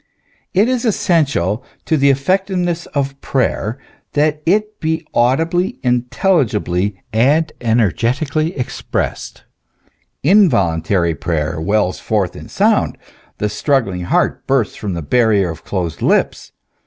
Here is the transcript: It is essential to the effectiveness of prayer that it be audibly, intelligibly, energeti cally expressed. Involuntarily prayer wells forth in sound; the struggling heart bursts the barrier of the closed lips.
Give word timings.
It 0.55 0.67
is 0.67 0.83
essential 0.83 1.63
to 1.85 1.95
the 1.95 2.09
effectiveness 2.09 2.87
of 2.87 3.21
prayer 3.21 3.77
that 4.13 4.41
it 4.47 4.79
be 4.79 5.05
audibly, 5.13 5.77
intelligibly, 5.83 6.95
energeti 7.13 8.27
cally 8.31 8.57
expressed. 8.57 9.43
Involuntarily 10.23 11.13
prayer 11.13 11.61
wells 11.61 11.99
forth 11.99 12.35
in 12.35 12.49
sound; 12.49 12.97
the 13.37 13.47
struggling 13.47 14.05
heart 14.05 14.47
bursts 14.47 14.81
the 14.81 15.03
barrier 15.03 15.51
of 15.51 15.61
the 15.63 15.69
closed 15.69 16.01
lips. 16.01 16.51